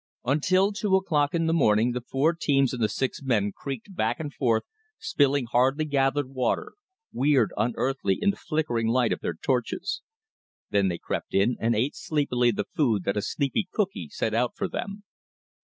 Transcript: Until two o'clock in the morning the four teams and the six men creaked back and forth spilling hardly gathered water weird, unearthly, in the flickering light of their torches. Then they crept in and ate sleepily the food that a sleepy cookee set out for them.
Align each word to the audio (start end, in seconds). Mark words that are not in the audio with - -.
Until 0.25 0.71
two 0.71 0.95
o'clock 0.95 1.35
in 1.35 1.45
the 1.45 1.53
morning 1.53 1.91
the 1.91 2.01
four 2.01 2.33
teams 2.33 2.73
and 2.73 2.81
the 2.81 2.89
six 2.89 3.21
men 3.21 3.51
creaked 3.55 3.95
back 3.95 4.19
and 4.19 4.33
forth 4.33 4.63
spilling 4.97 5.45
hardly 5.45 5.85
gathered 5.85 6.31
water 6.33 6.73
weird, 7.13 7.51
unearthly, 7.55 8.17
in 8.19 8.31
the 8.31 8.35
flickering 8.35 8.87
light 8.87 9.13
of 9.13 9.19
their 9.19 9.35
torches. 9.35 10.01
Then 10.71 10.87
they 10.87 10.97
crept 10.97 11.35
in 11.35 11.55
and 11.59 11.75
ate 11.75 11.95
sleepily 11.95 12.49
the 12.49 12.65
food 12.75 13.03
that 13.03 13.15
a 13.15 13.21
sleepy 13.21 13.69
cookee 13.71 14.09
set 14.09 14.33
out 14.33 14.53
for 14.57 14.67
them. 14.67 15.03